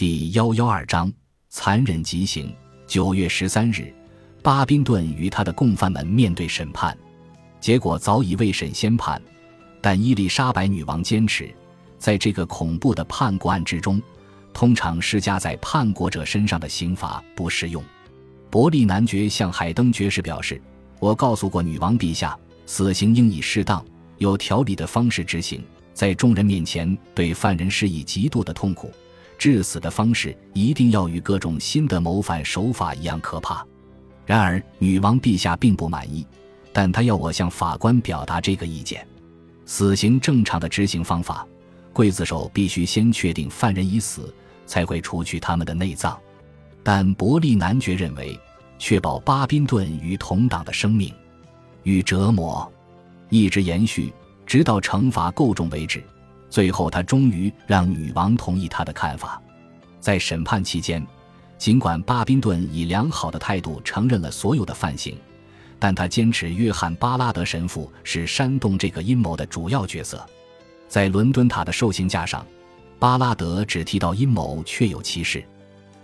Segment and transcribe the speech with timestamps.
[0.00, 1.12] 第幺幺二章
[1.50, 2.50] 残忍极刑。
[2.86, 3.94] 九月十三日，
[4.42, 6.96] 巴宾顿与他的共犯们面对审判，
[7.60, 9.20] 结果早已未审先判，
[9.82, 11.54] 但伊丽莎白女王坚持，
[11.98, 14.00] 在这个恐怖的叛国案之中，
[14.54, 17.84] 通常施加在叛国者身上的刑罚不适用。
[18.48, 20.58] 伯利男爵向海登爵士表示
[20.98, 23.84] ：“我告诉过女王陛下，死刑应以适当、
[24.16, 25.62] 有条理的方式执行，
[25.92, 28.90] 在众人面前对犯人施以极度的痛苦。”
[29.40, 33.66] 致死的方式一定要与各种新的谋反手法一样可怕。
[34.26, 36.26] 然而，女王陛下并不满意，
[36.74, 39.08] 但她要我向法官表达这个意见：
[39.64, 41.48] 死刑正常的执行方法，
[41.94, 44.30] 刽子手必须先确定犯人已死，
[44.66, 46.20] 才会除去他们的内脏。
[46.82, 48.38] 但伯利男爵认为，
[48.78, 51.10] 确保巴宾顿与同党的生命
[51.84, 52.70] 与折磨
[53.30, 54.12] 一直延续，
[54.44, 56.04] 直到惩罚够重为止。
[56.50, 59.40] 最后，他终于让女王同意他的看法。
[60.00, 61.06] 在审判期间，
[61.56, 65.16] 尽管巴宾顿以良好的态度承认了所有的犯行，
[65.78, 70.26] 但他坚持约翰·巴拉德神父是煽动这个阴谋的主要角色。
[70.88, 72.44] 在伦敦塔的受刑架上，
[72.98, 75.44] 巴拉德只提到阴谋，确有其事。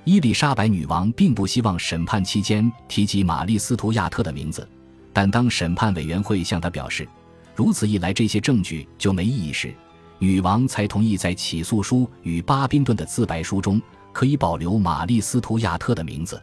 [0.04, 4.68] 伊丽莎白女王并不希望审判期间提及玛丽·斯图亚特的名字，
[5.12, 7.08] 但当审判委员会向他表示，
[7.56, 9.74] 如此一来这些证据就没意义时，
[10.18, 13.80] 女王才同意在起诉书与巴宾顿的自白书中
[14.12, 16.40] 可以保留玛丽·斯图亚特的名字。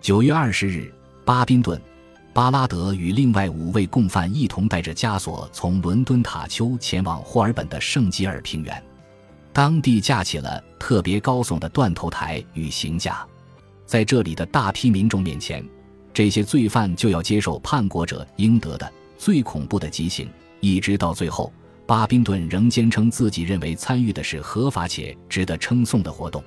[0.00, 0.92] 九月二十日，
[1.24, 1.80] 巴宾顿、
[2.32, 8.82] 巴拉德与另外五位共犯一同带着枷锁从伦敦塔丘前往霍尔本的圣吉尔平原，
[9.52, 13.24] 当地架起了特别高耸的断头台与刑架，
[13.86, 15.64] 在这里的大批民众面前，
[16.12, 20.28] 这些罪犯就要接受叛国者应得的最恐怖的极刑，
[20.58, 21.52] 一直到最后。
[21.86, 26.42] 巴宾顿仍坚称自己认为参与的是合法且值得称颂的活动。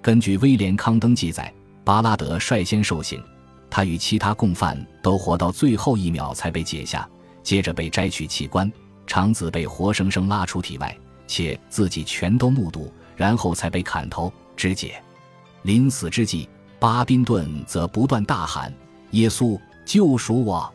[0.00, 1.52] 根据威廉·康登记载，
[1.84, 3.20] 巴拉德率先受刑，
[3.68, 7.08] 他与其他共犯都活到最后一秒才被解下，
[7.42, 8.70] 接着被摘取器官，
[9.04, 10.96] 肠子被活生生拉出体外，
[11.26, 15.02] 且自己全都目睹，然后才被砍头肢解。
[15.62, 18.72] 临死之际，巴宾顿则不断大喊
[19.10, 20.72] ：“耶稣，救赎我！”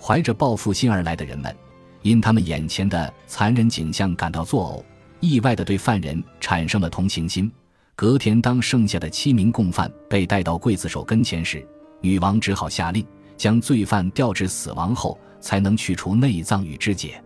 [0.00, 1.54] 怀着报复心而来的人们。
[2.02, 4.84] 因他们眼前的残忍景象感到作呕，
[5.20, 7.50] 意外地对犯人产生了同情心。
[7.94, 11.64] 隔天，当剩下的七名共犯被带到刽子手跟前时，
[12.00, 17.22] 女王只好下令将罪犯吊至死亡后，才能去除内脏与肢解。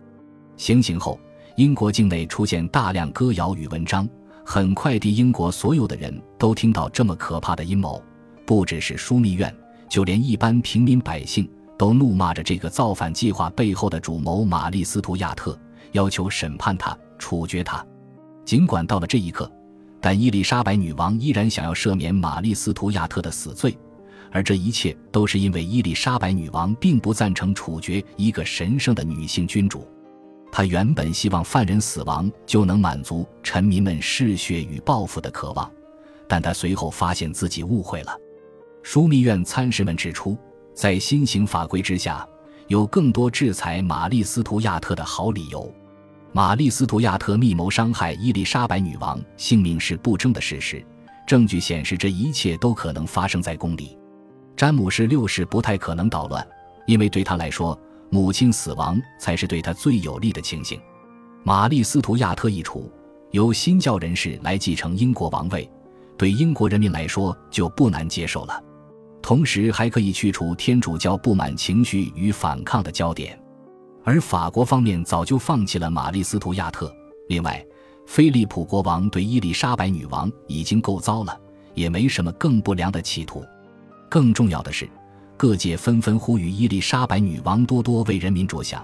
[0.57, 1.19] 行刑后，
[1.55, 4.07] 英国境内出现大量歌谣与文章，
[4.45, 8.01] 很快地，英国所有的人都听到这么可怕的阴谋。
[8.45, 9.53] 不只是枢密院，
[9.89, 11.49] 就连一般平民百姓。
[11.77, 15.57] 都怒骂着这个造反计划背后的主谋玛丽·斯图亚特，
[15.91, 17.85] 要求审判他、处决他。
[18.43, 19.51] 尽管到了这一刻，
[20.01, 23.77] 但伊丽莎白女王依然想要赦免玛丽·斯图亚特的死罪，
[24.31, 29.87] 而这一切都是因为伊丽莎白女王并不赞成处决一个神圣的女性君主。
[30.51, 35.69] 她原本希望犯人死亡就能满足臣民们嗜血与报复的渴望，
[36.27, 38.17] 但她随后发现自己误会了。
[38.83, 40.35] 枢密院参事们指出。
[40.77, 42.23] 在新型法规之下，
[42.67, 45.73] 有更多制裁玛丽·斯图亚特的好理由。
[46.31, 50.85] 玛丽·斯图亚特密谋伤害伊丽莎白女王性命是不争的事实，
[51.25, 53.97] 证据显示这一切都可能发生在宫里。
[54.55, 56.47] 詹姆士六世不太可能捣乱，
[56.85, 57.75] 因为对他来说，
[58.11, 60.79] 母亲死亡才是对他最有利的情形。
[61.43, 62.87] 玛丽·斯图亚特一处，
[63.31, 65.67] 由新教人士来继承英国王位，
[66.15, 68.63] 对英国人民来说就不难接受了。
[69.27, 73.37] 同时还可以去除天主教不满情绪与反抗的焦点，
[74.05, 76.89] 而法国方面早就放弃了玛丽·斯图亚特。
[77.27, 77.61] 另外，
[78.05, 81.37] 菲利普国王对伊丽莎白女王已经够糟了，
[81.73, 83.43] 也没什么更不良的企图。
[84.07, 84.89] 更重要的是，
[85.35, 88.81] 各界纷纷呼吁伊丽莎白女王多多为人民着想，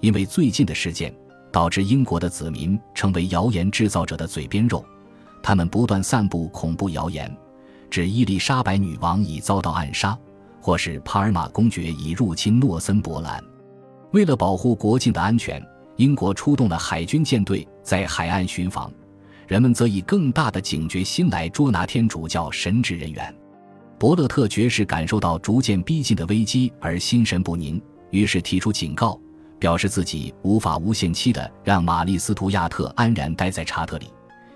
[0.00, 1.14] 因为最近的事件
[1.52, 4.82] 导致英国的子民成为谣言制造者的嘴边肉，
[5.42, 7.30] 他们不断散布恐怖谣言。
[7.92, 10.18] 指伊丽莎白女王已遭到暗杀，
[10.62, 13.38] 或是帕尔马公爵已入侵诺森伯兰。
[14.12, 15.62] 为了保护国境的安全，
[15.96, 18.90] 英国出动了海军舰队在海岸巡防，
[19.46, 23.34] 人们则以更大的警觉心来捉拿天主教神职人员。
[23.98, 27.78] 伯勒特爵士感受到逐渐逼近的危机而心神不宁，
[28.08, 29.20] 于是提出警告，
[29.58, 34.06] 表示自己无法无限期的让玛丽·斯图亚特安然待在查特里。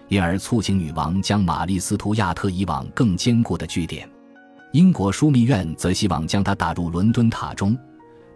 [0.09, 4.09] 因而促请女王将玛丽·斯图亚特移往更坚固的据点，
[4.73, 7.77] 英国枢密院则希望将她打入伦敦塔中，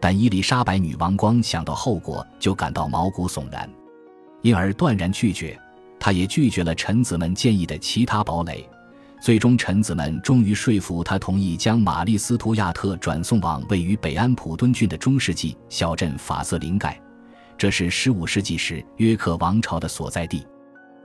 [0.01, 3.71] 但伊丽莎白女王光想到后果就感到毛骨悚然，
[4.43, 5.59] 因而断然拒绝。
[6.01, 8.67] 她也拒绝了臣子们建议的其他堡垒，
[9.21, 16.99] 最终，臣子们终于说服他同意将玛丽斯图亚特转送往位于北安普敦郡的中世纪小镇法瑟林盖，
[17.59, 20.43] 这是15世纪时约克王朝的所在地。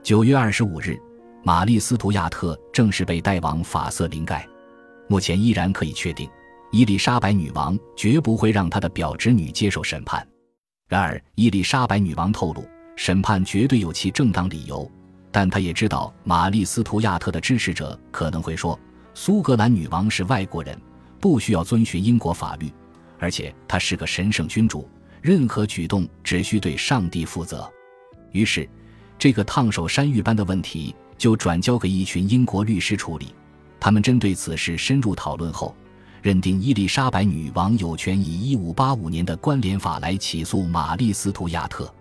[0.06, 0.96] 9月25日，
[1.42, 4.46] 玛丽斯图亚特正式被带往法瑟林盖。
[5.08, 6.30] 目前依然可以确定，
[6.70, 10.24] 伊丽莎白女王绝不会让她的表侄女接受审判。
[10.86, 12.64] 然而，伊丽莎白女王透露，
[12.94, 14.88] 审判绝对有其正当理由。
[15.32, 18.78] 但她也知道，玛丽斯图亚特的支持者可能会说，
[19.12, 20.80] 苏格兰女王是外国人，
[21.18, 22.72] 不需要遵循英国法律，
[23.18, 24.88] 而且她是个神圣君主，
[25.20, 27.68] 任何举动只需对上帝负责。
[28.30, 28.68] 于是，
[29.18, 33.34] 这个烫手山芋般的问题就转交给一群英国律师处理。
[33.78, 35.74] 他们针对此事深入讨论后，
[36.22, 41.92] 认定伊丽莎白女王有权以1585年的关联法来起诉玛丽斯图亚特。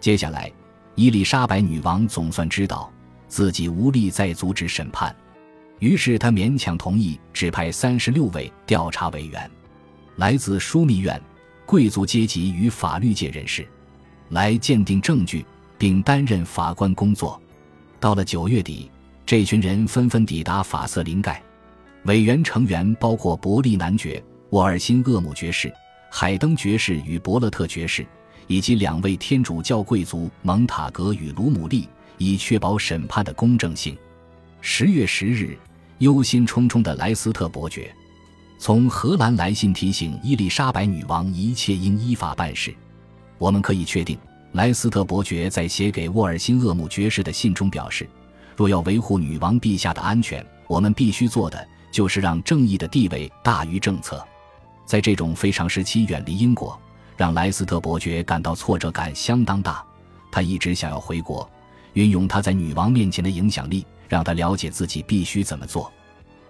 [0.00, 0.50] 接下来。
[0.94, 2.92] 伊丽莎白女王总算知道
[3.26, 5.16] 自己无力再阻止审判，
[5.78, 9.50] 于是她勉强同意指派三十六位调查委员，
[10.16, 11.18] 来自枢密院、
[11.64, 13.66] 贵族阶级与法律界人士，
[14.28, 15.46] 来鉴定证据
[15.82, 17.42] 并担任法官工作。
[17.98, 18.88] 到了九月底，
[19.26, 21.42] 这群人纷纷抵达法瑟林盖。
[22.04, 25.72] 委员成员包括伯利男爵、沃尔辛厄姆爵士、
[26.08, 28.06] 海登爵士与伯勒特爵士。
[28.46, 31.88] 以及两位天主教贵族蒙塔格与卢姆利，
[32.18, 33.96] 以确保审判的公正性。
[34.60, 35.56] 十月十日，
[35.98, 37.92] 忧心忡忡的莱斯特伯爵
[38.58, 42.74] 从荷兰来信提醒伊丽莎白女王，一切应依法办事。
[43.38, 44.18] 我们可以确定，
[44.52, 48.06] 莱斯特伯爵在写给沃尔辛厄姆爵士的信中表示：
[48.54, 54.22] 若要维护女王陛下的安全，我们必须做的就是让正义的地位大于政策。
[54.84, 56.78] 在这种非常时期，远离英国。
[57.16, 59.84] 让莱斯特伯爵感到挫折感相当大，
[60.30, 61.48] 他一直想要回国，
[61.92, 65.92] 运用他在女王面前的影响力，让他了解自己必须怎么做。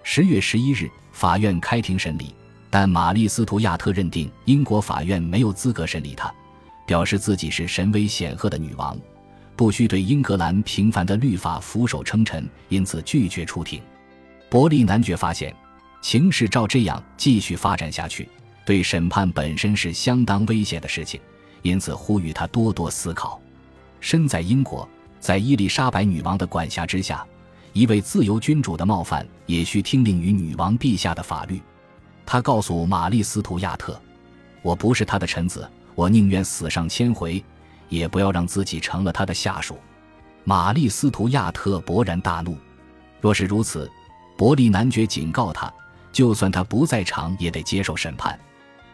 [0.03, 2.35] 十月十一日，法院开庭审理，
[2.71, 6.33] 但玛丽斯图亚特认定英国法院没有资格审理他，
[6.87, 8.99] 表示自己是神威显赫的女王，
[9.57, 13.81] 不需对英格兰平凡的律法俯首称臣，因此拒绝出庭。
[14.51, 15.55] 伯利男爵发现，
[16.01, 18.29] 情势照这样继续发展下去。
[18.65, 21.21] 对审判本身是相当危险的事情，
[21.63, 23.41] 因此呼吁他多多思考。
[23.99, 24.89] 身在英国，
[25.19, 27.27] 在伊丽莎白女王的管辖之下，
[27.73, 31.61] 一位自由君主的冒犯也需听令于女王陛下的法律。
[32.25, 34.01] 他告诉玛丽斯图亚特
[34.63, 37.43] ：“我不是他的臣子，我宁愿死上千回，
[37.89, 39.79] 也不要让自己成了他的下属。”
[40.45, 42.57] 玛丽斯图亚特勃然大怒。
[43.21, 43.91] 若是如此，
[44.37, 45.73] 伯利男爵警告他，
[46.11, 48.39] 就算他不在场，也得接受审判。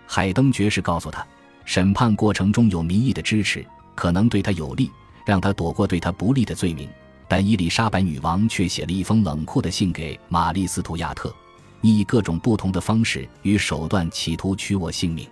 [0.06, 1.27] 海登爵士告诉他，
[1.65, 3.65] 审判过程中有民意的支持，
[3.95, 4.91] 可能对他有利，
[5.25, 6.89] 让他躲过对他不利的罪名。
[7.27, 11.35] 但伊丽莎白女王却写了一封冷酷的信给玛丽斯图亚特，
[11.81, 15.27] 你以各种不同的方式与手段企图取我性命，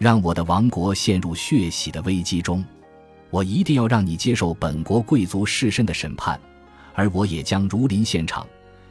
[0.00, 2.64] 让我的王国陷入血洗的危机中。
[3.30, 6.40] 我一定要让你接受本国贵族士绅的审判，
[6.94, 8.44] 而我也将如临现场。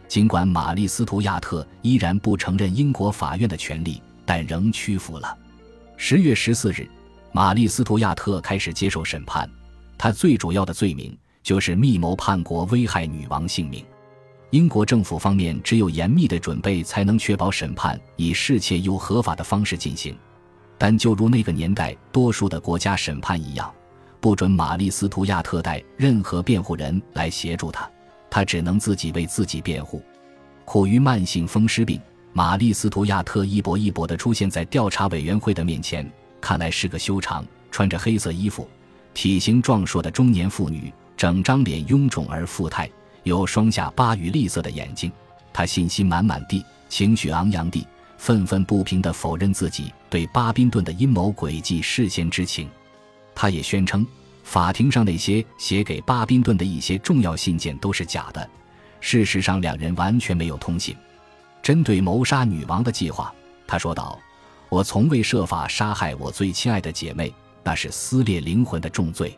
[0.08, 4.02] 尽管玛丽斯图亚特依然不承认英国法院的权利。
[4.30, 5.36] 但仍屈服了。
[5.98, 6.88] 十月十四日，
[7.32, 9.50] 玛丽斯图亚特开始接受审判。
[9.98, 13.84] 他最主要的罪名就是密谋叛国，危害女王性命。
[14.52, 20.16] 英国政府方面只有严密的准备，才能确保审判以适切又合法的方式进行。
[20.80, 23.72] 但就如那个年代多数的国家审判一样，
[24.20, 27.88] 不准玛丽斯图亚特带任何辩护人来协助他，
[28.32, 30.02] 他只能自己为自己辩护。
[30.66, 32.02] 苦于慢性风湿病。
[32.32, 36.10] 玛丽斯图亚特一跛一跛地出现在调查委员会的面前，
[36.40, 38.70] 看来是个修长、穿着黑色衣服、
[39.16, 42.88] 体型壮硕的中年妇女，整张脸臃肿而富态，
[43.24, 45.12] 有双下巴与栗色的眼睛。
[45.52, 47.86] 她信心满满地、情绪昂扬地、
[48.20, 52.70] 愤愤不平地否认自己对巴宾顿的阴谋诡计事先知情。
[53.34, 54.06] 他也宣称，
[54.44, 58.48] 法庭上那些写给巴宾顿的一些重要信件都是假的。
[59.00, 60.94] 事实上，两人完全没有通信。
[61.64, 63.34] 针对谋杀女王的计划，
[63.66, 64.20] 他说道
[64.68, 67.34] ：“我从未设法杀害我最亲爱的姐妹，
[67.64, 69.36] 那是撕裂灵魂的重罪。”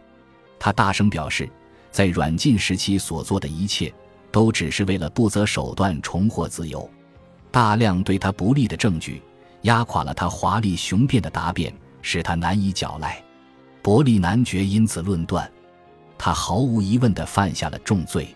[0.57, 1.47] 他大声表示，
[1.91, 3.93] 在软禁时期所做的一切，
[4.31, 6.89] 都只是为了不择手段重获自由。
[7.51, 9.21] 大量对他不利的证据
[9.63, 13.21] 压垮了他华丽雄辩的答辩，使他难以缴赖。
[13.81, 15.49] 伯利男爵因此论断，
[16.17, 18.33] 他毫无疑问地犯下了重罪。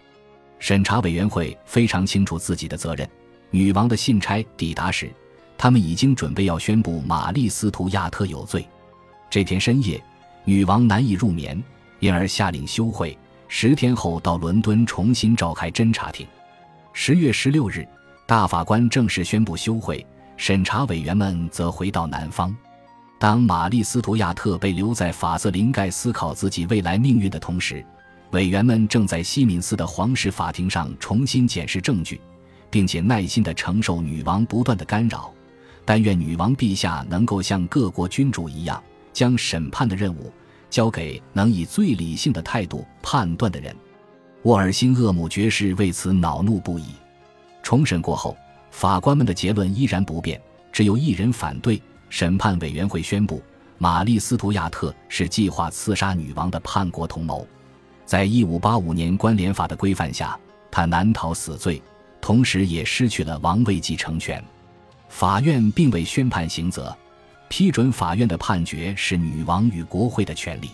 [0.59, 3.07] 审查委员会非常清楚自己的责任。
[3.51, 5.09] 女王的信差抵达时，
[5.57, 8.67] 他们已经准备要宣布玛丽斯图亚特有罪。
[9.29, 10.03] 这天深夜，
[10.43, 11.61] 女王难以入眠，
[11.99, 13.17] 因而下令休会，
[13.47, 16.27] 十天后到伦敦重新召开侦查庭。
[16.91, 17.87] 十月十六日，
[18.27, 20.03] 大法官正式宣布休会，
[20.35, 22.55] 审查委员们则回到南方。
[23.19, 27.85] 当玛丽·斯图亚特被留在法瑟林盖思考自己未来命运的同时，
[28.31, 32.19] 委员们正在西敏寺的皇室法庭上重新检视证据，
[32.71, 35.31] 并且耐心地承受女王不断的干扰。
[35.85, 40.33] 但愿女王陛下能够像各国君主一样，将审判的任务
[40.71, 43.75] 交给能以最理性的态度判断的人。
[44.41, 46.85] 沃尔辛厄姆爵士为此恼怒不已。
[47.65, 48.37] 重审过后，
[48.69, 50.39] 法官们的结论依然不变，
[50.71, 51.81] 只有一人反对。
[52.09, 53.41] 审判委员会宣布，
[53.79, 57.45] 玛丽·斯图亚特是计划刺杀女王的叛国同谋。
[58.05, 61.81] 在一五八五年关联法的规范下，他难逃死罪，
[62.21, 64.41] 同时也失去了王位继承权。
[65.09, 66.95] 法院并未宣判刑责，
[67.49, 70.69] 批准法院的判决是女王与国会的权利。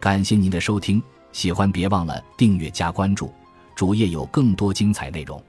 [0.00, 1.00] 感谢您的收听，
[1.30, 3.30] 喜欢别忘了订阅加关注，
[3.74, 5.42] 主页有更多精彩内容。